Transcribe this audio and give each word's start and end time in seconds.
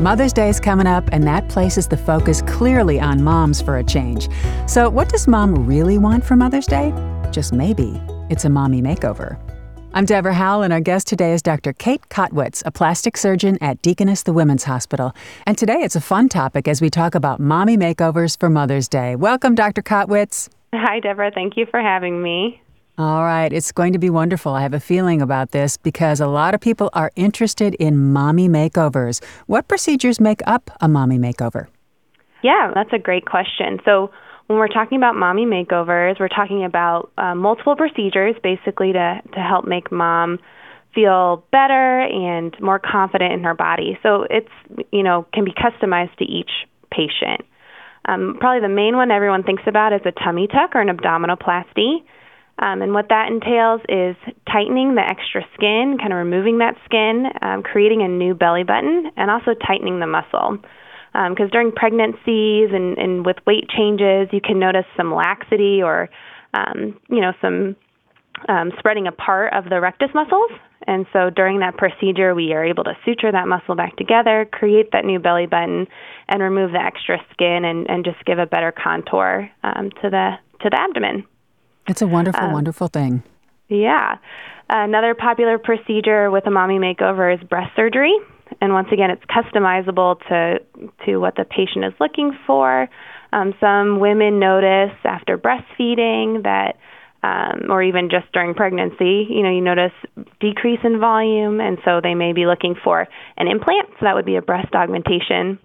Mother's 0.00 0.32
Day 0.32 0.48
is 0.48 0.58
coming 0.58 0.86
up, 0.86 1.06
and 1.12 1.26
that 1.26 1.50
places 1.50 1.86
the 1.86 1.96
focus 1.98 2.40
clearly 2.40 2.98
on 2.98 3.22
moms 3.22 3.60
for 3.60 3.76
a 3.76 3.84
change. 3.84 4.30
So, 4.66 4.88
what 4.88 5.10
does 5.10 5.28
mom 5.28 5.66
really 5.66 5.98
want 5.98 6.24
for 6.24 6.36
Mother's 6.36 6.66
Day? 6.66 6.94
Just 7.30 7.52
maybe 7.52 8.00
it's 8.30 8.46
a 8.46 8.48
mommy 8.48 8.80
makeover. 8.80 9.38
I'm 9.92 10.06
Deborah 10.06 10.32
Howell, 10.32 10.62
and 10.62 10.72
our 10.72 10.80
guest 10.80 11.06
today 11.06 11.34
is 11.34 11.42
Dr. 11.42 11.74
Kate 11.74 12.00
Kottwitz, 12.08 12.62
a 12.64 12.70
plastic 12.70 13.18
surgeon 13.18 13.58
at 13.60 13.82
Deaconess 13.82 14.22
the 14.22 14.32
Women's 14.32 14.64
Hospital. 14.64 15.12
And 15.46 15.58
today 15.58 15.82
it's 15.82 15.96
a 15.96 16.00
fun 16.00 16.30
topic 16.30 16.66
as 16.66 16.80
we 16.80 16.88
talk 16.88 17.14
about 17.14 17.38
mommy 17.38 17.76
makeovers 17.76 18.40
for 18.40 18.48
Mother's 18.48 18.88
Day. 18.88 19.16
Welcome, 19.16 19.54
Dr. 19.54 19.82
Kottwitz. 19.82 20.48
Hi, 20.72 21.00
Deborah. 21.00 21.30
Thank 21.30 21.58
you 21.58 21.66
for 21.66 21.78
having 21.78 22.22
me. 22.22 22.62
All 23.00 23.24
right, 23.24 23.50
it's 23.50 23.72
going 23.72 23.94
to 23.94 23.98
be 23.98 24.10
wonderful. 24.10 24.52
I 24.52 24.60
have 24.60 24.74
a 24.74 24.78
feeling 24.78 25.22
about 25.22 25.52
this 25.52 25.78
because 25.78 26.20
a 26.20 26.26
lot 26.26 26.54
of 26.54 26.60
people 26.60 26.90
are 26.92 27.10
interested 27.16 27.74
in 27.76 28.12
mommy 28.12 28.46
makeovers. 28.46 29.24
What 29.46 29.68
procedures 29.68 30.20
make 30.20 30.42
up 30.46 30.70
a 30.82 30.86
mommy 30.86 31.18
makeover? 31.18 31.68
Yeah, 32.42 32.72
that's 32.74 32.92
a 32.92 32.98
great 32.98 33.24
question. 33.24 33.78
So, 33.86 34.10
when 34.48 34.58
we're 34.58 34.68
talking 34.68 34.98
about 34.98 35.16
mommy 35.16 35.46
makeovers, 35.46 36.20
we're 36.20 36.28
talking 36.28 36.62
about 36.62 37.10
uh, 37.16 37.34
multiple 37.34 37.74
procedures 37.74 38.34
basically 38.42 38.92
to, 38.92 39.22
to 39.32 39.40
help 39.40 39.66
make 39.66 39.90
mom 39.90 40.38
feel 40.94 41.42
better 41.52 42.02
and 42.02 42.54
more 42.60 42.78
confident 42.78 43.32
in 43.32 43.44
her 43.44 43.54
body. 43.54 43.98
So 44.02 44.26
it's, 44.28 44.50
you 44.92 45.02
know, 45.02 45.26
can 45.32 45.46
be 45.46 45.52
customized 45.52 46.14
to 46.18 46.24
each 46.24 46.50
patient. 46.92 47.46
Um, 48.04 48.36
probably 48.38 48.60
the 48.60 48.74
main 48.74 48.94
one 48.94 49.10
everyone 49.10 49.42
thinks 49.42 49.62
about 49.66 49.94
is 49.94 50.02
a 50.04 50.12
tummy 50.12 50.48
tuck 50.48 50.74
or 50.74 50.82
an 50.82 50.94
abdominoplasty. 50.94 52.02
Um, 52.60 52.82
and 52.82 52.92
what 52.92 53.08
that 53.08 53.32
entails 53.32 53.80
is 53.88 54.16
tightening 54.46 54.94
the 54.94 55.00
extra 55.00 55.42
skin, 55.54 55.96
kind 55.98 56.12
of 56.12 56.18
removing 56.18 56.58
that 56.58 56.76
skin, 56.84 57.26
um, 57.40 57.62
creating 57.62 58.02
a 58.02 58.08
new 58.08 58.34
belly 58.34 58.64
button, 58.64 59.10
and 59.16 59.30
also 59.30 59.54
tightening 59.66 59.98
the 59.98 60.06
muscle. 60.06 60.58
Because 61.12 61.48
um, 61.48 61.50
during 61.50 61.72
pregnancies 61.72 62.68
and, 62.72 62.96
and 62.98 63.26
with 63.26 63.38
weight 63.46 63.68
changes, 63.68 64.28
you 64.30 64.40
can 64.40 64.60
notice 64.60 64.84
some 64.96 65.12
laxity 65.12 65.82
or, 65.82 66.08
um, 66.54 67.00
you 67.08 67.20
know, 67.20 67.32
some 67.40 67.74
um, 68.48 68.70
spreading 68.78 69.06
apart 69.06 69.52
of 69.54 69.64
the 69.68 69.80
rectus 69.80 70.10
muscles. 70.14 70.50
And 70.86 71.06
so 71.12 71.30
during 71.30 71.60
that 71.60 71.76
procedure, 71.76 72.34
we 72.34 72.52
are 72.52 72.64
able 72.64 72.84
to 72.84 72.96
suture 73.04 73.32
that 73.32 73.48
muscle 73.48 73.74
back 73.74 73.96
together, 73.96 74.48
create 74.50 74.92
that 74.92 75.04
new 75.04 75.18
belly 75.18 75.46
button, 75.46 75.86
and 76.28 76.42
remove 76.42 76.72
the 76.72 76.80
extra 76.80 77.18
skin 77.32 77.64
and, 77.64 77.88
and 77.88 78.04
just 78.04 78.24
give 78.24 78.38
a 78.38 78.46
better 78.46 78.72
contour 78.72 79.50
um, 79.62 79.90
to 80.02 80.10
the 80.10 80.32
to 80.62 80.70
the 80.70 80.78
abdomen. 80.78 81.24
It's 81.90 82.02
a 82.02 82.06
wonderful, 82.06 82.44
um, 82.44 82.52
wonderful 82.52 82.86
thing. 82.86 83.24
Yeah. 83.68 84.18
Another 84.68 85.14
popular 85.14 85.58
procedure 85.58 86.30
with 86.30 86.46
a 86.46 86.50
mommy 86.50 86.78
makeover 86.78 87.34
is 87.34 87.42
breast 87.48 87.74
surgery. 87.74 88.14
And 88.60 88.72
once 88.72 88.88
again, 88.92 89.10
it's 89.10 89.24
customizable 89.24 90.20
to, 90.28 90.60
to 91.06 91.16
what 91.18 91.34
the 91.34 91.44
patient 91.44 91.84
is 91.84 91.92
looking 91.98 92.38
for. 92.46 92.88
Um, 93.32 93.54
some 93.60 93.98
women 93.98 94.38
notice 94.38 94.96
after 95.04 95.36
breastfeeding 95.36 96.44
that, 96.44 96.76
um, 97.24 97.70
or 97.70 97.82
even 97.82 98.08
just 98.08 98.30
during 98.32 98.54
pregnancy, 98.54 99.26
you 99.28 99.42
know, 99.42 99.50
you 99.50 99.60
notice 99.60 99.92
decrease 100.40 100.80
in 100.84 101.00
volume, 101.00 101.60
and 101.60 101.78
so 101.84 102.00
they 102.00 102.14
may 102.14 102.32
be 102.32 102.46
looking 102.46 102.76
for 102.82 103.08
an 103.36 103.48
implant. 103.48 103.88
So 103.98 104.06
that 104.06 104.14
would 104.14 104.26
be 104.26 104.36
a 104.36 104.42
breast 104.42 104.74
augmentation. 104.74 105.58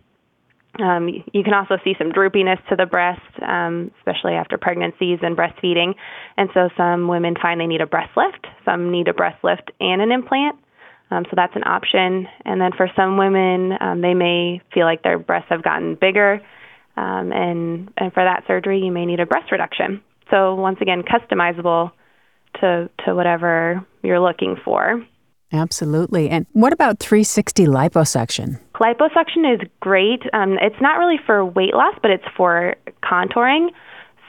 Um, 0.79 1.07
you 1.07 1.43
can 1.43 1.53
also 1.53 1.77
see 1.83 1.95
some 1.97 2.11
droopiness 2.11 2.57
to 2.67 2.75
the 2.75 2.85
breast, 2.85 3.21
um, 3.41 3.91
especially 3.99 4.33
after 4.33 4.57
pregnancies 4.57 5.19
and 5.21 5.37
breastfeeding. 5.37 5.95
And 6.37 6.49
so 6.53 6.69
some 6.75 7.07
women 7.07 7.35
find 7.41 7.61
they 7.61 7.67
need 7.67 7.81
a 7.81 7.87
breast 7.87 8.11
lift, 8.17 8.45
some 8.65 8.91
need 8.91 9.07
a 9.07 9.13
breast 9.13 9.41
lift 9.43 9.71
and 9.79 10.01
an 10.01 10.11
implant. 10.11 10.57
Um, 11.11 11.23
so 11.25 11.33
that's 11.35 11.55
an 11.55 11.63
option. 11.63 12.27
And 12.43 12.59
then 12.59 12.71
for 12.75 12.89
some 12.95 13.17
women, 13.17 13.77
um, 13.79 14.01
they 14.01 14.13
may 14.13 14.61
feel 14.73 14.85
like 14.85 15.03
their 15.03 15.19
breasts 15.19 15.49
have 15.49 15.63
gotten 15.63 15.95
bigger. 15.95 16.41
Um, 16.97 17.31
and, 17.31 17.91
and 17.97 18.13
for 18.13 18.23
that 18.23 18.43
surgery, 18.47 18.79
you 18.79 18.91
may 18.91 19.05
need 19.05 19.19
a 19.19 19.25
breast 19.25 19.51
reduction. 19.51 20.01
So 20.31 20.55
once 20.55 20.79
again, 20.81 21.03
customizable 21.03 21.91
to, 22.61 22.89
to 23.05 23.15
whatever 23.15 23.85
you're 24.01 24.19
looking 24.19 24.57
for. 24.63 25.05
Absolutely. 25.53 26.29
And 26.29 26.47
what 26.53 26.73
about 26.73 26.99
360 26.99 27.65
liposuction? 27.67 28.59
Liposuction 28.79 29.55
is 29.55 29.67
great. 29.79 30.21
Um, 30.33 30.57
it's 30.61 30.79
not 30.81 30.97
really 30.97 31.19
for 31.25 31.45
weight 31.45 31.73
loss, 31.73 31.95
but 32.01 32.11
it's 32.11 32.25
for 32.35 32.75
contouring. 33.03 33.69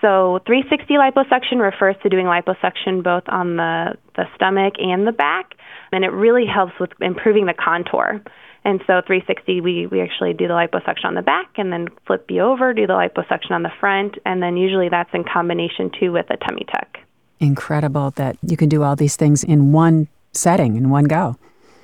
So 0.00 0.40
360 0.46 0.94
liposuction 0.94 1.60
refers 1.60 1.96
to 2.02 2.08
doing 2.08 2.26
liposuction 2.26 3.02
both 3.02 3.24
on 3.28 3.56
the, 3.56 3.96
the 4.14 4.24
stomach 4.34 4.74
and 4.78 5.06
the 5.06 5.12
back, 5.12 5.54
and 5.90 6.04
it 6.04 6.10
really 6.10 6.44
helps 6.46 6.72
with 6.78 6.90
improving 7.00 7.46
the 7.46 7.54
contour. 7.54 8.20
And 8.64 8.80
so 8.80 9.00
360, 9.06 9.60
we, 9.60 9.86
we 9.86 10.00
actually 10.00 10.32
do 10.32 10.48
the 10.48 10.54
liposuction 10.54 11.04
on 11.04 11.14
the 11.14 11.22
back 11.22 11.50
and 11.56 11.72
then 11.72 11.88
flip 12.06 12.26
you 12.28 12.42
over, 12.42 12.74
do 12.74 12.86
the 12.86 12.94
liposuction 12.94 13.52
on 13.52 13.62
the 13.62 13.70
front, 13.80 14.16
and 14.24 14.42
then 14.42 14.56
usually 14.56 14.88
that's 14.88 15.10
in 15.14 15.24
combination 15.24 15.90
too 15.98 16.12
with 16.12 16.26
a 16.30 16.36
tummy 16.36 16.66
tuck. 16.70 16.98
Incredible 17.38 18.10
that 18.12 18.36
you 18.42 18.56
can 18.56 18.68
do 18.68 18.82
all 18.82 18.96
these 18.96 19.16
things 19.16 19.44
in 19.44 19.72
one 19.72 20.08
setting 20.32 20.76
in 20.76 20.90
one 20.90 21.04
go. 21.04 21.36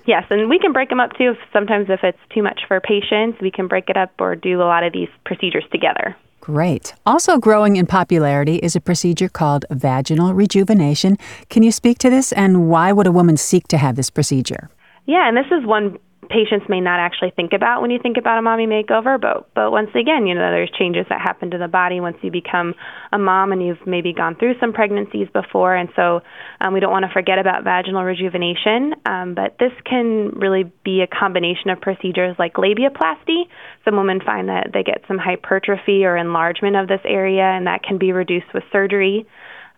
Yes, 0.06 0.24
and 0.30 0.48
we 0.48 0.58
can 0.58 0.72
break 0.72 0.88
them 0.88 1.00
up 1.00 1.16
too. 1.16 1.34
Sometimes, 1.52 1.86
if 1.88 2.00
it's 2.02 2.18
too 2.34 2.42
much 2.42 2.62
for 2.66 2.80
patients, 2.80 3.40
we 3.40 3.50
can 3.50 3.68
break 3.68 3.88
it 3.88 3.96
up 3.96 4.10
or 4.18 4.34
do 4.34 4.60
a 4.60 4.64
lot 4.64 4.84
of 4.84 4.92
these 4.92 5.08
procedures 5.24 5.64
together. 5.70 6.16
Great. 6.40 6.92
Also 7.06 7.38
growing 7.38 7.76
in 7.76 7.86
popularity 7.86 8.56
is 8.56 8.74
a 8.74 8.80
procedure 8.80 9.28
called 9.28 9.64
vaginal 9.70 10.34
rejuvenation. 10.34 11.16
Can 11.50 11.62
you 11.62 11.70
speak 11.70 11.98
to 11.98 12.10
this 12.10 12.32
and 12.32 12.68
why 12.68 12.90
would 12.90 13.06
a 13.06 13.12
woman 13.12 13.36
seek 13.36 13.68
to 13.68 13.78
have 13.78 13.94
this 13.94 14.10
procedure? 14.10 14.68
Yeah, 15.06 15.28
and 15.28 15.36
this 15.36 15.46
is 15.52 15.64
one 15.64 15.98
patients 16.32 16.66
may 16.68 16.80
not 16.80 16.98
actually 16.98 17.30
think 17.36 17.52
about 17.52 17.82
when 17.82 17.90
you 17.90 17.98
think 18.02 18.16
about 18.16 18.38
a 18.38 18.42
mommy 18.42 18.66
makeover 18.66 19.20
but 19.20 19.52
but 19.54 19.70
once 19.70 19.90
again 19.94 20.26
you 20.26 20.34
know 20.34 20.40
there's 20.40 20.70
changes 20.78 21.04
that 21.10 21.20
happen 21.20 21.50
to 21.50 21.58
the 21.58 21.68
body 21.68 22.00
once 22.00 22.16
you 22.22 22.30
become 22.30 22.74
a 23.12 23.18
mom 23.18 23.52
and 23.52 23.62
you've 23.62 23.86
maybe 23.86 24.12
gone 24.12 24.34
through 24.36 24.54
some 24.58 24.72
pregnancies 24.72 25.28
before. 25.32 25.76
And 25.76 25.90
so 25.94 26.22
um, 26.60 26.72
we 26.72 26.80
don't 26.80 26.90
want 26.90 27.04
to 27.04 27.12
forget 27.12 27.38
about 27.38 27.64
vaginal 27.64 28.02
rejuvenation 28.02 28.94
um, 29.04 29.34
but 29.34 29.56
this 29.58 29.72
can 29.84 30.30
really 30.30 30.70
be 30.84 31.02
a 31.02 31.06
combination 31.06 31.70
of 31.70 31.80
procedures 31.80 32.36
like 32.38 32.54
labiaplasty. 32.54 33.44
Some 33.84 33.96
women 33.96 34.20
find 34.24 34.48
that 34.48 34.70
they 34.72 34.82
get 34.82 35.02
some 35.06 35.18
hypertrophy 35.18 36.04
or 36.04 36.16
enlargement 36.16 36.76
of 36.76 36.88
this 36.88 37.00
area 37.04 37.44
and 37.44 37.66
that 37.66 37.82
can 37.82 37.98
be 37.98 38.12
reduced 38.12 38.52
with 38.54 38.64
surgery. 38.72 39.26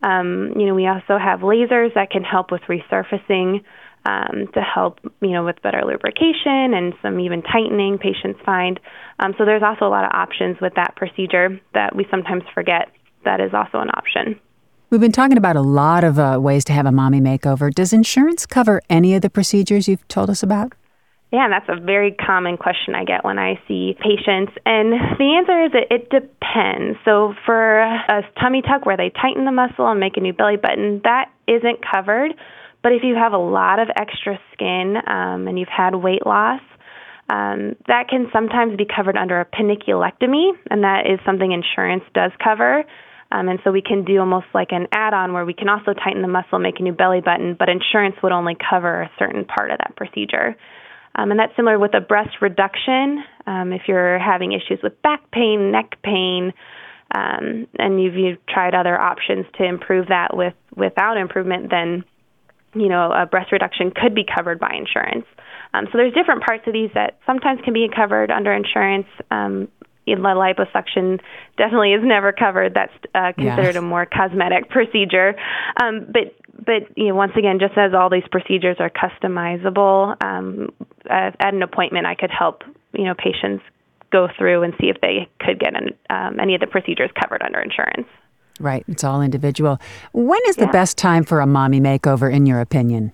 Um, 0.03 0.53
you 0.57 0.67
know 0.67 0.75
we 0.75 0.87
also 0.87 1.19
have 1.19 1.41
lasers 1.41 1.95
that 1.95 2.11
can 2.11 2.23
help 2.23 2.51
with 2.51 2.63
resurfacing 2.69 3.63
um, 4.07 4.49
to 4.55 4.61
help, 4.61 4.99
you 5.21 5.31
know, 5.31 5.45
with 5.45 5.61
better 5.63 5.83
lubrication 5.85 6.75
and 6.75 6.95
some 7.03 7.21
even 7.21 7.43
tightening 7.43 7.99
patients 7.99 8.41
find. 8.45 8.79
Um, 9.19 9.35
so 9.39 9.45
there's 9.45 9.63
also 9.63 9.87
a 9.87 9.93
lot 9.93 10.05
of 10.05 10.11
options 10.13 10.57
with 10.61 10.75
that 10.75 10.97
procedure 10.97 11.61
that 11.73 11.95
we 11.95 12.07
sometimes 12.11 12.43
forget 12.53 12.91
that 13.25 13.41
is 13.41 13.53
also 13.55 13.79
an 13.79 13.91
option. 13.91 14.39
We've 14.91 15.01
been 15.01 15.13
talking 15.13 15.39
about 15.39 15.57
a 15.57 15.63
lot 15.63 16.05
of 16.05 16.19
uh, 16.19 16.39
ways 16.41 16.65
to 16.67 16.73
have 16.73 16.87
a 16.87 16.93
mommy 16.93 17.21
makeover. 17.21 17.73
Does 17.73 17.93
insurance 17.93 18.47
cover 18.47 18.81
any 18.91 19.15
of 19.15 19.23
the 19.23 19.31
procedures 19.31 19.89
you've 19.89 20.07
told 20.09 20.31
us 20.31 20.43
about? 20.43 20.73
Yeah, 21.33 21.49
that's 21.49 21.69
a 21.69 21.81
very 21.81 22.13
common 22.13 22.57
question 22.57 22.95
I 22.95 23.05
get 23.05 23.25
when 23.25 23.41
I 23.41 23.59
see 23.67 23.97
patients. 23.99 24.53
And 24.65 24.93
the 25.19 25.35
answer 25.37 25.65
is 25.65 25.73
that 25.73 25.91
it 25.91 26.09
depends. 26.09 26.97
So, 27.05 27.35
for 27.45 27.81
a 27.81 28.23
tummy 28.41 28.63
tuck 28.63 28.87
where 28.87 28.97
they 28.97 29.11
tighten 29.11 29.45
the 29.45 29.51
muscle 29.51 29.89
and 29.89 29.99
make 29.99 30.17
a 30.17 30.21
new 30.21 30.33
belly 30.33 30.57
button, 30.57 31.01
that 31.03 31.33
isn't 31.49 31.81
covered. 31.83 32.35
But 32.85 32.93
if 32.93 33.03
you 33.03 33.15
have 33.17 33.33
a 33.33 33.39
lot 33.39 33.79
of 33.79 33.89
extra 33.97 34.39
skin 34.53 34.97
um, 35.07 35.49
and 35.49 35.59
you've 35.59 35.73
had 35.75 35.95
weight 35.95 36.27
loss, 36.27 36.61
um, 37.31 37.77
that 37.89 38.09
can 38.11 38.29
sometimes 38.31 38.77
be 38.77 38.85
covered 38.85 39.17
under 39.17 39.41
a 39.41 39.47
paniculectomy, 39.47 40.51
and 40.71 40.85
that 40.85 41.07
is 41.07 41.19
something 41.25 41.51
insurance 41.51 42.05
does 42.13 42.31
cover. 42.45 42.85
Um, 43.33 43.49
and 43.49 43.59
so 43.65 43.73
we 43.73 43.81
can 43.81 44.05
do 44.05 44.21
almost 44.21 44.49
like 44.53 44.69
an 44.71 44.87
add 44.93 45.15
on 45.15 45.33
where 45.33 45.47
we 45.47 45.55
can 45.55 45.71
also 45.71 45.95
tighten 45.95 46.21
the 46.21 46.29
muscle, 46.29 46.59
make 46.59 46.79
a 46.79 46.83
new 46.83 46.93
belly 46.93 47.23
button, 47.23 47.57
but 47.59 47.71
insurance 47.71 48.17
would 48.23 48.33
only 48.33 48.55
cover 48.55 49.01
a 49.01 49.11
certain 49.19 49.47
part 49.47 49.71
of 49.71 49.79
that 49.79 49.97
procedure. 49.97 50.55
Um, 51.15 51.31
and 51.31 51.41
that's 51.41 51.57
similar 51.57 51.79
with 51.79 51.95
a 51.95 52.03
breast 52.03 52.37
reduction. 52.43 53.25
Um, 53.47 53.73
if 53.73 53.89
you're 53.89 54.19
having 54.19 54.53
issues 54.53 54.81
with 54.83 55.01
back 55.01 55.31
pain, 55.31 55.73
neck 55.73 55.97
pain, 56.05 56.53
um, 57.15 57.67
and 57.79 58.03
you've, 58.03 58.15
you've 58.15 58.47
tried 58.47 58.75
other 58.75 59.01
options 59.01 59.47
to 59.57 59.65
improve 59.65 60.09
that 60.09 60.37
with 60.37 60.55
without 60.77 61.17
improvement, 61.17 61.71
then 61.71 62.05
you 62.75 62.89
know, 62.89 63.13
a 63.13 63.27
breast 63.27 63.53
reduction 63.53 63.91
could 63.91 64.15
be 64.15 64.25
covered 64.25 64.59
by 64.59 64.75
insurance. 64.75 65.27
Um, 65.73 65.87
so 65.87 65.99
there's 65.99 66.15
different 66.15 66.43
parts 66.43 66.65
of 66.67 66.73
these 66.73 66.91
that 66.95 67.19
sometimes 67.27 67.61
can 67.65 67.75
be 67.75 67.89
covered 67.95 68.31
under 68.31 68.53
insurance. 68.53 69.07
Um, 69.31 69.69
in 70.07 70.21
the 70.21 70.29
liposuction 70.29 71.21
definitely 71.57 71.93
is 71.93 72.03
never 72.05 72.33
covered. 72.33 72.75
That's 72.75 72.93
uh, 73.15 73.33
considered 73.33 73.75
yeah. 73.75 73.81
a 73.81 73.83
more 73.83 74.07
cosmetic 74.07 74.69
procedure. 74.69 75.35
Um, 75.81 76.07
but 76.13 76.37
but 76.55 76.97
you 76.97 77.09
know, 77.09 77.15
once 77.15 77.33
again, 77.37 77.59
just 77.59 77.77
as 77.77 77.93
all 77.95 78.11
these 78.11 78.27
procedures 78.31 78.77
are 78.81 78.91
customizable, 78.91 80.23
um, 80.23 80.71
at, 81.09 81.37
at 81.41 81.55
an 81.55 81.63
appointment, 81.63 82.07
I 82.07 82.15
could 82.15 82.31
help 82.31 82.63
you 82.93 83.05
know 83.05 83.15
patients 83.15 83.65
go 84.13 84.29
through 84.39 84.63
and 84.63 84.75
see 84.81 84.89
if 84.89 85.01
they 85.01 85.29
could 85.41 85.59
get 85.59 85.75
an, 85.75 85.89
um, 86.11 86.39
any 86.39 86.55
of 86.55 86.61
the 86.61 86.67
procedures 86.67 87.11
covered 87.21 87.43
under 87.43 87.61
insurance. 87.61 88.07
Right. 88.61 88.85
It's 88.87 89.03
all 89.03 89.21
individual. 89.21 89.81
When 90.13 90.41
is 90.47 90.57
the 90.57 90.69
best 90.69 90.97
time 90.97 91.25
for 91.25 91.41
a 91.41 91.47
mommy 91.47 91.81
makeover, 91.81 92.33
in 92.33 92.47
your 92.47 92.61
opinion? 92.61 93.13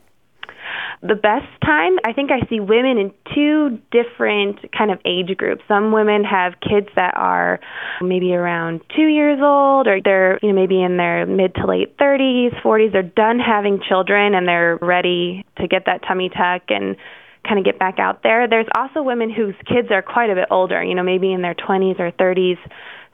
The 1.02 1.14
best 1.14 1.48
time, 1.64 1.96
I 2.04 2.12
think 2.12 2.30
I 2.30 2.46
see 2.50 2.60
women 2.60 2.98
in 2.98 3.10
two 3.34 3.78
different 3.90 4.70
kind 4.76 4.90
of 4.90 4.98
age 5.06 5.34
groups. 5.34 5.62
Some 5.66 5.92
women 5.92 6.24
have 6.24 6.60
kids 6.60 6.88
that 6.94 7.16
are 7.16 7.58
maybe 8.02 8.34
around 8.34 8.82
two 8.94 9.06
years 9.06 9.40
old, 9.42 9.86
or 9.86 10.02
they're 10.04 10.38
you 10.42 10.48
know 10.48 10.54
maybe 10.54 10.82
in 10.82 10.98
their 10.98 11.24
mid 11.24 11.54
to 11.54 11.66
late 11.66 11.96
30s, 11.96 12.60
40s. 12.60 12.92
They're 12.92 13.02
done 13.02 13.38
having 13.38 13.80
children 13.88 14.34
and 14.34 14.46
they're 14.46 14.76
ready 14.82 15.46
to 15.56 15.66
get 15.66 15.86
that 15.86 16.02
tummy 16.06 16.28
tuck 16.28 16.64
and 16.68 16.96
kind 17.46 17.58
of 17.58 17.64
get 17.64 17.78
back 17.78 17.98
out 17.98 18.22
there. 18.22 18.46
There's 18.46 18.68
also 18.76 19.02
women 19.02 19.30
whose 19.30 19.54
kids 19.66 19.88
are 19.90 20.02
quite 20.02 20.28
a 20.28 20.34
bit 20.34 20.48
older, 20.50 20.82
you 20.82 20.94
know, 20.94 21.02
maybe 21.02 21.32
in 21.32 21.40
their 21.40 21.54
20s 21.54 21.98
or 21.98 22.12
30s, 22.12 22.58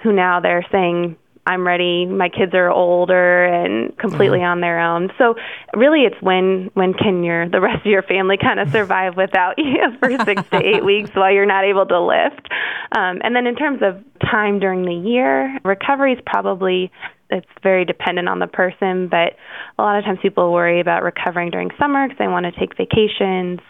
who 0.02 0.12
now 0.12 0.40
they're 0.40 0.66
saying, 0.72 1.16
I'm 1.46 1.64
ready. 1.64 2.06
My 2.06 2.28
kids 2.28 2.52
are 2.54 2.70
older 2.70 3.44
and 3.44 3.96
completely 3.98 4.38
mm-hmm. 4.38 4.50
on 4.50 4.60
their 4.60 4.80
own. 4.80 5.12
So 5.16 5.36
really, 5.74 6.00
it's 6.00 6.20
when 6.20 6.70
when 6.74 6.92
can 6.92 7.22
your 7.22 7.48
the 7.48 7.60
rest 7.60 7.86
of 7.86 7.90
your 7.90 8.02
family 8.02 8.36
kind 8.36 8.58
of 8.58 8.70
survive 8.70 9.16
without 9.16 9.54
you 9.56 9.96
for 10.00 10.10
six 10.24 10.42
to 10.50 10.56
eight 10.56 10.84
weeks 10.84 11.10
while 11.14 11.32
you're 11.32 11.46
not 11.46 11.64
able 11.64 11.86
to 11.86 12.00
lift. 12.00 12.48
Um, 12.96 13.20
and 13.22 13.34
then 13.34 13.46
in 13.46 13.54
terms 13.54 13.80
of 13.82 14.02
time 14.20 14.58
during 14.58 14.84
the 14.84 15.08
year, 15.08 15.58
recovery 15.64 16.14
is 16.14 16.20
probably 16.26 16.90
it's 17.30 17.46
very 17.62 17.84
dependent 17.84 18.28
on 18.28 18.40
the 18.40 18.48
person. 18.48 19.08
But 19.08 19.36
a 19.78 19.82
lot 19.82 19.98
of 19.98 20.04
times 20.04 20.18
people 20.20 20.52
worry 20.52 20.80
about 20.80 21.04
recovering 21.04 21.50
during 21.50 21.70
summer 21.78 22.08
because 22.08 22.18
they 22.18 22.28
want 22.28 22.46
to 22.46 22.52
take 22.58 22.76
vacations. 22.76 23.60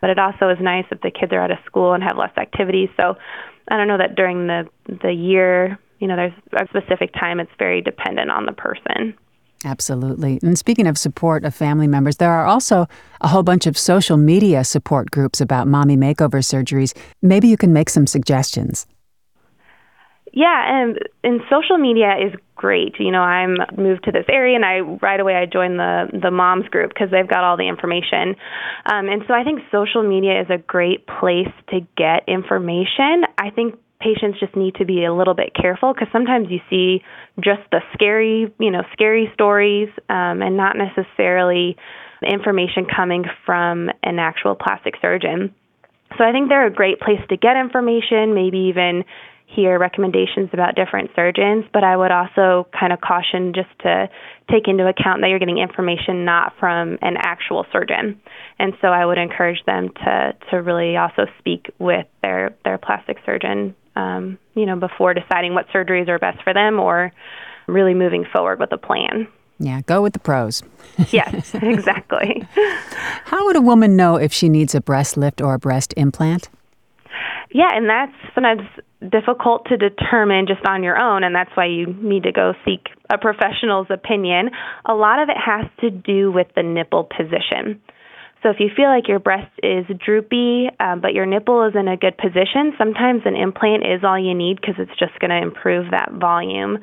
But 0.00 0.10
it 0.10 0.18
also 0.18 0.48
is 0.48 0.58
nice 0.60 0.84
if 0.90 1.02
the 1.02 1.10
kids 1.10 1.32
are 1.32 1.40
out 1.40 1.50
of 1.50 1.58
school 1.66 1.92
and 1.92 2.02
have 2.02 2.16
less 2.16 2.36
activities. 2.38 2.88
So 2.96 3.16
I 3.68 3.76
don't 3.76 3.88
know 3.88 3.98
that 3.98 4.14
during 4.14 4.46
the 4.46 4.68
the 4.86 5.12
year 5.12 5.78
you 5.98 6.06
know, 6.06 6.16
there's 6.16 6.32
a 6.54 6.66
specific 6.68 7.12
time. 7.14 7.40
It's 7.40 7.50
very 7.58 7.80
dependent 7.80 8.30
on 8.30 8.46
the 8.46 8.52
person. 8.52 9.14
Absolutely. 9.64 10.38
And 10.42 10.58
speaking 10.58 10.86
of 10.86 10.98
support 10.98 11.44
of 11.44 11.54
family 11.54 11.88
members, 11.88 12.18
there 12.18 12.30
are 12.30 12.44
also 12.44 12.86
a 13.20 13.28
whole 13.28 13.42
bunch 13.42 13.66
of 13.66 13.76
social 13.76 14.16
media 14.16 14.64
support 14.64 15.10
groups 15.10 15.40
about 15.40 15.66
mommy 15.66 15.96
makeover 15.96 16.42
surgeries. 16.42 16.96
Maybe 17.22 17.48
you 17.48 17.56
can 17.56 17.72
make 17.72 17.88
some 17.88 18.06
suggestions. 18.06 18.86
Yeah, 20.32 20.82
and 20.82 20.98
and 21.24 21.40
social 21.48 21.78
media 21.78 22.12
is 22.20 22.34
great. 22.56 22.96
You 22.98 23.10
know, 23.10 23.22
I'm 23.22 23.56
moved 23.74 24.04
to 24.04 24.12
this 24.12 24.26
area, 24.28 24.54
and 24.54 24.66
I 24.66 24.80
right 24.80 25.18
away 25.18 25.34
I 25.34 25.46
joined 25.46 25.78
the 25.78 26.08
the 26.12 26.30
moms 26.30 26.68
group 26.68 26.90
because 26.92 27.10
they've 27.10 27.26
got 27.26 27.42
all 27.42 27.56
the 27.56 27.68
information. 27.68 28.36
Um, 28.84 29.08
and 29.08 29.22
so 29.26 29.32
I 29.32 29.44
think 29.44 29.60
social 29.72 30.02
media 30.02 30.42
is 30.42 30.48
a 30.50 30.58
great 30.58 31.06
place 31.06 31.48
to 31.70 31.80
get 31.96 32.28
information. 32.28 33.24
I 33.38 33.48
think 33.48 33.76
patients 34.06 34.38
just 34.38 34.54
need 34.54 34.76
to 34.76 34.84
be 34.84 35.04
a 35.04 35.12
little 35.12 35.34
bit 35.34 35.52
careful 35.54 35.92
because 35.92 36.08
sometimes 36.12 36.48
you 36.50 36.60
see 36.70 37.02
just 37.40 37.62
the 37.72 37.80
scary, 37.94 38.52
you 38.58 38.70
know, 38.70 38.82
scary 38.92 39.30
stories 39.34 39.88
um, 40.08 40.42
and 40.42 40.56
not 40.56 40.76
necessarily 40.76 41.76
information 42.22 42.86
coming 42.86 43.24
from 43.44 43.90
an 44.02 44.18
actual 44.18 44.54
plastic 44.54 44.94
surgeon. 45.02 45.54
So 46.16 46.24
I 46.24 46.32
think 46.32 46.48
they're 46.48 46.66
a 46.66 46.72
great 46.72 47.00
place 47.00 47.20
to 47.28 47.36
get 47.36 47.56
information, 47.56 48.32
maybe 48.34 48.70
even 48.70 49.04
hear 49.46 49.78
recommendations 49.78 50.50
about 50.52 50.74
different 50.74 51.10
surgeons, 51.14 51.64
but 51.72 51.84
I 51.84 51.96
would 51.96 52.10
also 52.10 52.66
kind 52.78 52.92
of 52.92 53.00
caution 53.00 53.52
just 53.54 53.70
to 53.82 54.08
take 54.50 54.66
into 54.66 54.86
account 54.86 55.20
that 55.20 55.28
you're 55.28 55.38
getting 55.38 55.58
information 55.58 56.24
not 56.24 56.52
from 56.58 56.98
an 57.00 57.16
actual 57.18 57.64
surgeon. 57.72 58.20
And 58.58 58.72
so 58.80 58.88
I 58.88 59.04
would 59.04 59.18
encourage 59.18 59.64
them 59.64 59.90
to 60.04 60.32
to 60.50 60.56
really 60.62 60.96
also 60.96 61.26
speak 61.38 61.70
with 61.78 62.06
their 62.22 62.56
their 62.64 62.78
plastic 62.78 63.18
surgeon 63.24 63.74
um, 63.96 64.38
you 64.54 64.66
know, 64.66 64.76
before 64.76 65.14
deciding 65.14 65.54
what 65.54 65.66
surgeries 65.68 66.08
are 66.08 66.18
best 66.18 66.42
for 66.42 66.54
them 66.54 66.78
or 66.78 67.12
really 67.66 67.94
moving 67.94 68.24
forward 68.32 68.60
with 68.60 68.72
a 68.72 68.78
plan. 68.78 69.26
Yeah, 69.58 69.80
go 69.82 70.02
with 70.02 70.12
the 70.12 70.18
pros. 70.18 70.62
yes, 71.10 71.54
exactly. 71.54 72.46
How 73.24 73.44
would 73.46 73.56
a 73.56 73.60
woman 73.60 73.96
know 73.96 74.16
if 74.16 74.32
she 74.32 74.48
needs 74.48 74.74
a 74.74 74.80
breast 74.80 75.16
lift 75.16 75.40
or 75.40 75.54
a 75.54 75.58
breast 75.58 75.94
implant? 75.96 76.48
Yeah, 77.52 77.70
and 77.72 77.88
that's 77.88 78.12
sometimes 78.34 78.62
difficult 79.10 79.66
to 79.66 79.76
determine 79.76 80.46
just 80.46 80.64
on 80.66 80.82
your 80.82 80.98
own, 80.98 81.24
and 81.24 81.34
that's 81.34 81.50
why 81.54 81.66
you 81.66 81.86
need 81.86 82.24
to 82.24 82.32
go 82.32 82.52
seek 82.64 82.88
a 83.08 83.18
professional's 83.18 83.86
opinion. 83.88 84.50
A 84.84 84.94
lot 84.94 85.20
of 85.22 85.28
it 85.28 85.36
has 85.36 85.66
to 85.80 85.90
do 85.90 86.30
with 86.30 86.48
the 86.54 86.62
nipple 86.62 87.04
position. 87.04 87.80
So 88.46 88.50
if 88.50 88.60
you 88.60 88.70
feel 88.76 88.86
like 88.86 89.08
your 89.08 89.18
breast 89.18 89.50
is 89.60 89.84
droopy, 90.06 90.68
um, 90.78 91.00
but 91.00 91.14
your 91.14 91.26
nipple 91.26 91.66
is 91.66 91.74
in 91.74 91.88
a 91.88 91.96
good 91.96 92.16
position, 92.16 92.74
sometimes 92.78 93.22
an 93.24 93.34
implant 93.34 93.82
is 93.82 94.04
all 94.04 94.16
you 94.16 94.34
need 94.34 94.60
because 94.60 94.76
it's 94.78 94.96
just 95.00 95.18
going 95.18 95.32
to 95.32 95.42
improve 95.42 95.90
that 95.90 96.12
volume. 96.12 96.78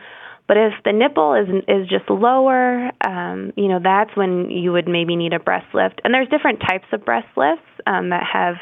But 0.46 0.58
if 0.58 0.74
the 0.84 0.92
nipple 0.92 1.36
is 1.36 1.48
is 1.70 1.88
just 1.88 2.10
lower, 2.10 2.92
um, 3.08 3.54
you 3.56 3.70
know 3.70 3.80
that's 3.82 4.12
when 4.14 4.52
you 4.52 4.74
would 4.74 4.90
maybe 4.90 5.16
need 5.16 5.32
a 5.32 5.40
breast 5.40 5.68
lift. 5.74 6.02
And 6.04 6.14
there's 6.14 6.28
different 6.28 6.60
types 6.60 6.84
of 6.92 7.06
breast 7.06 7.30
lifts 7.38 7.64
um, 7.88 8.10
that 8.10 8.24
have 8.28 8.56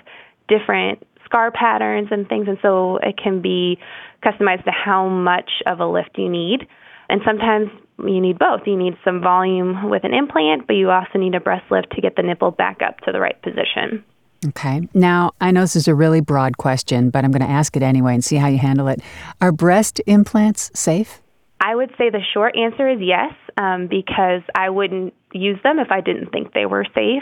different 0.47 1.01
scar 1.25 1.49
patterns 1.49 2.09
and 2.11 2.29
things, 2.29 2.45
and 2.47 2.59
so 2.61 2.97
it 2.97 3.17
can 3.17 3.41
be 3.41 3.79
customized 4.23 4.65
to 4.65 4.71
how 4.71 5.09
much 5.09 5.49
of 5.65 5.79
a 5.79 5.87
lift 5.87 6.19
you 6.19 6.29
need. 6.29 6.67
And 7.09 7.21
sometimes 7.25 7.71
you 7.99 8.21
need 8.21 8.39
both. 8.39 8.61
You 8.65 8.77
need 8.77 8.97
some 9.03 9.21
volume 9.21 9.89
with 9.89 10.03
an 10.03 10.13
implant, 10.13 10.67
but 10.67 10.73
you 10.73 10.89
also 10.89 11.19
need 11.19 11.35
a 11.35 11.39
breast 11.39 11.69
lift 11.71 11.91
to 11.91 12.01
get 12.01 12.15
the 12.15 12.23
nipple 12.23 12.51
back 12.51 12.81
up 12.81 12.99
to 13.01 13.11
the 13.11 13.19
right 13.19 13.39
position. 13.41 14.03
Okay. 14.47 14.87
Now, 14.93 15.33
I 15.39 15.51
know 15.51 15.61
this 15.61 15.75
is 15.75 15.87
a 15.87 15.93
really 15.93 16.21
broad 16.21 16.57
question, 16.57 17.11
but 17.11 17.23
I'm 17.23 17.31
going 17.31 17.43
to 17.43 17.49
ask 17.49 17.77
it 17.77 17.83
anyway 17.83 18.15
and 18.15 18.23
see 18.23 18.37
how 18.37 18.47
you 18.47 18.57
handle 18.57 18.87
it. 18.87 19.01
Are 19.39 19.51
breast 19.51 20.01
implants 20.07 20.71
safe? 20.73 21.21
I 21.63 21.75
would 21.75 21.91
say 21.95 22.09
the 22.09 22.23
short 22.33 22.57
answer 22.57 22.89
is 22.89 22.97
yes, 22.99 23.33
um, 23.55 23.87
because 23.87 24.41
I 24.55 24.71
wouldn't 24.71 25.13
use 25.31 25.59
them 25.63 25.77
if 25.77 25.91
I 25.91 26.01
didn't 26.01 26.31
think 26.31 26.53
they 26.53 26.65
were 26.65 26.83
safe. 26.95 27.21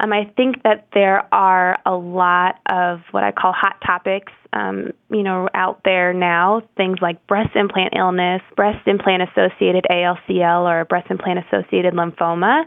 Um, 0.00 0.10
I 0.10 0.24
think 0.36 0.62
that 0.62 0.88
there 0.94 1.28
are 1.32 1.78
a 1.84 1.92
lot 1.92 2.56
of 2.70 3.00
what 3.10 3.24
I 3.24 3.30
call 3.30 3.52
hot 3.52 3.76
topics, 3.86 4.32
um, 4.54 4.92
you 5.10 5.22
know, 5.22 5.50
out 5.52 5.82
there 5.84 6.14
now. 6.14 6.62
Things 6.78 6.98
like 7.02 7.26
breast 7.26 7.54
implant 7.54 7.92
illness, 7.94 8.40
breast 8.56 8.88
implant 8.88 9.22
associated 9.22 9.84
ALCL, 9.90 10.62
or 10.62 10.86
breast 10.86 11.10
implant 11.10 11.40
associated 11.46 11.92
lymphoma. 11.92 12.64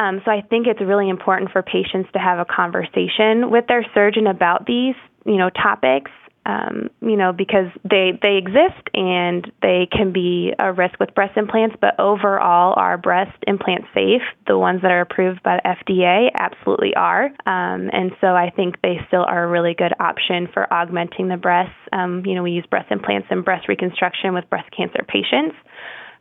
Um, 0.00 0.22
so 0.24 0.30
I 0.30 0.40
think 0.40 0.66
it's 0.66 0.80
really 0.80 1.10
important 1.10 1.50
for 1.52 1.62
patients 1.62 2.08
to 2.14 2.18
have 2.18 2.38
a 2.38 2.46
conversation 2.46 3.50
with 3.50 3.66
their 3.66 3.84
surgeon 3.92 4.26
about 4.26 4.66
these, 4.66 4.94
you 5.26 5.36
know, 5.36 5.50
topics 5.50 6.10
um, 6.46 6.90
you 7.02 7.16
know, 7.16 7.32
because 7.32 7.66
they 7.82 8.18
they 8.22 8.36
exist 8.36 8.88
and 8.94 9.50
they 9.62 9.88
can 9.90 10.12
be 10.12 10.52
a 10.58 10.72
risk 10.72 10.98
with 11.00 11.12
breast 11.14 11.36
implants. 11.36 11.74
But 11.80 11.98
overall, 11.98 12.74
are 12.76 12.96
breast 12.96 13.36
implants 13.48 13.88
safe? 13.92 14.22
The 14.46 14.56
ones 14.56 14.82
that 14.82 14.92
are 14.92 15.00
approved 15.00 15.42
by 15.42 15.56
the 15.56 15.68
FDA 15.68 16.28
absolutely 16.38 16.94
are, 16.94 17.24
um, 17.46 17.90
and 17.92 18.12
so 18.20 18.28
I 18.28 18.50
think 18.54 18.80
they 18.80 19.00
still 19.08 19.24
are 19.26 19.44
a 19.44 19.48
really 19.48 19.74
good 19.74 19.92
option 19.98 20.48
for 20.54 20.72
augmenting 20.72 21.28
the 21.28 21.36
breasts. 21.36 21.74
Um, 21.92 22.24
you 22.24 22.36
know, 22.36 22.44
we 22.44 22.52
use 22.52 22.66
breast 22.66 22.92
implants 22.92 23.26
and 23.30 23.44
breast 23.44 23.68
reconstruction 23.68 24.32
with 24.32 24.48
breast 24.48 24.70
cancer 24.70 25.04
patients, 25.06 25.56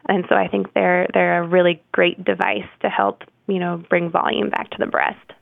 and 0.10 0.26
so 0.28 0.36
I 0.36 0.48
think 0.48 0.74
they're 0.74 1.08
they're 1.14 1.44
a 1.44 1.48
really 1.48 1.84
great 1.92 2.24
device 2.26 2.68
to 2.82 2.90
help 2.90 3.22
you 3.46 3.60
know 3.60 3.84
bring 3.90 4.10
volume 4.10 4.50
back 4.50 4.72
to 4.72 4.78
the 4.80 4.88
breast. 4.88 5.34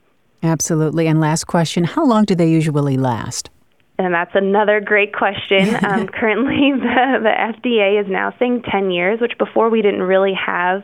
Absolutely. 0.42 1.06
And 1.06 1.22
last 1.22 1.44
question: 1.44 1.84
How 1.84 2.04
long 2.04 2.26
do 2.26 2.34
they 2.34 2.50
usually 2.50 2.98
last? 2.98 3.48
And 3.98 4.12
that's 4.12 4.32
another 4.34 4.80
great 4.80 5.14
question. 5.14 5.76
Um, 5.84 6.08
currently, 6.08 6.72
the, 6.80 7.20
the 7.22 7.58
FDA 7.68 8.00
is 8.00 8.06
now 8.10 8.32
saying 8.38 8.62
10 8.70 8.90
years, 8.90 9.20
which 9.20 9.32
before 9.38 9.68
we 9.70 9.82
didn't 9.82 10.02
really 10.02 10.32
have 10.34 10.82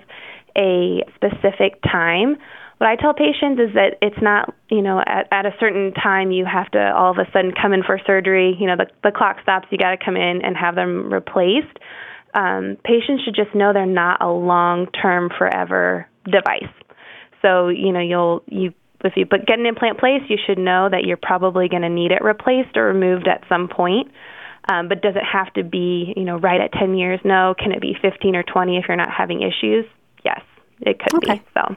a 0.57 1.03
specific 1.15 1.81
time. 1.83 2.37
What 2.79 2.89
I 2.89 2.97
tell 2.97 3.15
patients 3.15 3.61
is 3.61 3.75
that 3.75 3.97
it's 4.03 4.21
not, 4.21 4.55
you 4.71 4.83
know, 4.83 5.01
at, 5.01 5.29
at 5.31 5.47
a 5.47 5.55
certain 5.59 5.93
time 5.95 6.31
you 6.31 6.45
have 6.45 6.71
to 6.73 6.93
all 6.95 7.11
of 7.11 7.19
a 7.19 7.31
sudden 7.33 7.53
come 7.61 7.73
in 7.73 7.83
for 7.83 7.99
surgery. 8.07 8.57
You 8.59 8.67
know, 8.67 8.77
the, 8.77 8.87
the 9.03 9.11
clock 9.11 9.37
stops, 9.43 9.69
you 9.71 9.79
got 9.79 9.91
to 9.91 10.05
come 10.05 10.17
in 10.17 10.43
and 10.43 10.57
have 10.57 10.75
them 10.75 11.13
replaced. 11.13 11.79
Um, 12.35 12.77
patients 12.85 13.25
should 13.25 13.35
just 13.35 13.55
know 13.55 13.73
they're 13.73 13.87
not 13.87 14.23
a 14.23 14.31
long 14.31 14.87
term, 14.87 15.31
forever 15.37 16.07
device. 16.25 16.73
So, 17.43 17.69
you 17.69 17.93
know, 17.93 18.01
you'll, 18.01 18.43
you 18.47 18.75
if 19.09 19.17
you 19.17 19.27
put, 19.27 19.47
get 19.47 19.59
an 19.59 19.67
implant 19.67 19.99
placed, 19.99 20.31
you 20.31 20.39
should 20.47 20.59
know 20.59 20.89
that 20.91 21.05
you're 21.05 21.17
probably 21.17 21.69
going 21.69 21.83
to 21.83 21.89
need 21.89 22.13
it 22.13 22.23
replaced 22.23 22.77
or 22.77 22.85
removed 22.85 23.29
at 23.29 23.43
some 23.49 23.69
point. 23.69 24.11
Um, 24.69 24.89
but 24.89 25.01
does 25.01 25.17
it 25.17 25.25
have 25.25 25.53
to 25.55 25.65
be, 25.65 26.13
you 26.17 26.25
know, 26.25 26.39
right 26.39 26.61
at 26.61 26.73
10 26.73 26.95
years? 26.95 27.19
No. 27.25 27.55
Can 27.59 27.73
it 27.73 27.81
be 27.81 27.97
15 28.01 28.37
or 28.37 28.43
20 28.43 28.77
if 28.77 28.85
you're 28.89 28.97
not 28.97 29.11
having 29.11 29.41
issues? 29.43 29.87
Yes, 30.25 30.41
it 30.81 30.99
could 30.99 31.15
okay. 31.15 31.39
be. 31.39 31.43
So 31.55 31.77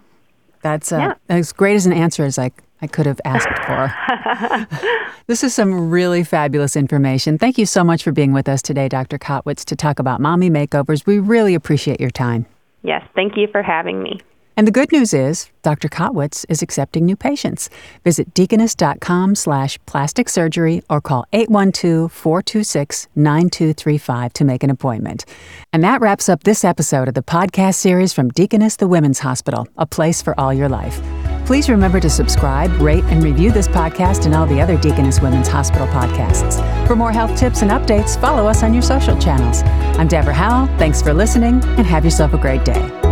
that's 0.61 0.91
uh, 0.91 0.97
yeah. 0.97 1.13
as 1.29 1.53
great 1.53 1.75
as 1.75 1.85
an 1.85 1.93
answer 1.93 2.23
as 2.23 2.37
I, 2.37 2.51
I 2.81 2.87
could 2.87 3.05
have 3.05 3.21
asked 3.25 3.47
for. 3.65 4.67
this 5.27 5.43
is 5.43 5.53
some 5.53 5.89
really 5.89 6.23
fabulous 6.23 6.75
information. 6.75 7.37
Thank 7.37 7.57
you 7.57 7.65
so 7.65 7.83
much 7.83 8.03
for 8.03 8.11
being 8.11 8.33
with 8.33 8.49
us 8.49 8.61
today, 8.61 8.89
Dr. 8.89 9.17
Kottwitz, 9.17 9.63
to 9.65 9.75
talk 9.75 9.99
about 9.99 10.19
mommy 10.19 10.49
makeovers. 10.49 11.05
We 11.05 11.19
really 11.19 11.55
appreciate 11.55 11.99
your 11.99 12.11
time. 12.11 12.45
Yes, 12.81 13.01
thank 13.15 13.37
you 13.37 13.47
for 13.51 13.63
having 13.63 14.03
me. 14.03 14.19
And 14.55 14.67
the 14.67 14.71
good 14.71 14.91
news 14.91 15.13
is 15.13 15.49
Dr. 15.63 15.87
Kottwitz 15.87 16.45
is 16.49 16.61
accepting 16.61 17.05
new 17.05 17.15
patients. 17.15 17.69
Visit 18.03 18.33
deaconess.com 18.33 19.35
slash 19.35 19.79
plastic 19.85 20.27
surgery 20.29 20.83
or 20.89 21.01
call 21.01 21.25
812-426-9235 21.33 24.33
to 24.33 24.43
make 24.43 24.63
an 24.63 24.69
appointment. 24.69 25.25
And 25.71 25.83
that 25.83 26.01
wraps 26.01 26.29
up 26.29 26.43
this 26.43 26.63
episode 26.63 27.07
of 27.07 27.15
the 27.15 27.23
podcast 27.23 27.75
series 27.75 28.13
from 28.13 28.29
Deaconess 28.29 28.75
the 28.75 28.87
Women's 28.87 29.19
Hospital, 29.19 29.67
a 29.77 29.85
place 29.85 30.21
for 30.21 30.39
all 30.39 30.53
your 30.53 30.69
life. 30.69 31.01
Please 31.45 31.69
remember 31.69 31.99
to 31.99 32.09
subscribe, 32.09 32.71
rate, 32.79 33.03
and 33.05 33.23
review 33.23 33.51
this 33.51 33.67
podcast 33.67 34.25
and 34.25 34.35
all 34.35 34.45
the 34.45 34.61
other 34.61 34.77
Deaconess 34.77 35.19
Women's 35.19 35.47
Hospital 35.47 35.87
podcasts. 35.87 36.87
For 36.87 36.95
more 36.95 37.11
health 37.11 37.35
tips 37.37 37.63
and 37.63 37.71
updates, 37.71 38.19
follow 38.19 38.47
us 38.47 38.63
on 38.63 38.73
your 38.73 38.83
social 38.83 39.17
channels. 39.17 39.63
I'm 39.97 40.07
Deborah 40.07 40.33
Howell. 40.33 40.67
Thanks 40.77 41.01
for 41.01 41.13
listening, 41.13 41.63
and 41.63 41.85
have 41.85 42.05
yourself 42.05 42.33
a 42.33 42.37
great 42.37 42.63
day. 42.63 43.02